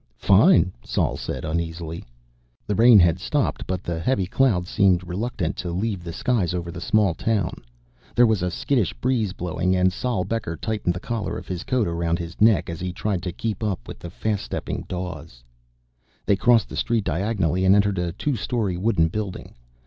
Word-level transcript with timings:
"Fine," 0.17 0.71
Sol 0.83 1.15
said 1.15 1.45
uneasily. 1.45 2.03
The 2.65 2.73
rain 2.73 2.97
had 2.97 3.19
stopped, 3.19 3.67
but 3.67 3.83
the 3.83 3.99
heavy 3.99 4.25
clouds 4.25 4.67
seemed 4.67 5.07
reluctant 5.07 5.55
to 5.57 5.69
leave 5.69 6.03
the 6.03 6.11
skies 6.11 6.55
over 6.55 6.71
the 6.71 6.81
small 6.81 7.13
town. 7.13 7.61
There 8.15 8.25
was 8.25 8.41
a 8.41 8.49
skittish 8.49 8.93
breeze 8.93 9.31
blowing, 9.33 9.75
and 9.75 9.93
Sol 9.93 10.23
Becker 10.23 10.57
tightened 10.57 10.95
the 10.95 10.99
collar 10.99 11.37
of 11.37 11.47
his 11.47 11.63
coat 11.63 11.87
around 11.87 12.17
his 12.17 12.41
neck 12.41 12.67
as 12.67 12.79
he 12.79 12.91
tried 12.91 13.21
to 13.21 13.31
keep 13.31 13.63
up 13.63 13.87
with 13.87 13.99
the 13.99 14.09
fast 14.09 14.43
stepping 14.43 14.85
Dawes. 14.89 15.43
They 16.25 16.35
crossed 16.35 16.69
the 16.69 16.75
street 16.77 17.03
diagonally, 17.03 17.63
and 17.63 17.75
entered 17.75 17.99
a 17.99 18.11
two 18.11 18.35
story 18.35 18.77
wooden 18.77 19.07
building. 19.09 19.53